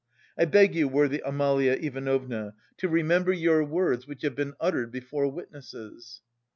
[0.35, 5.27] I beg you, worthy Amalia Ivanovna, to remember your words which have been uttered before
[5.31, 6.21] witnesses."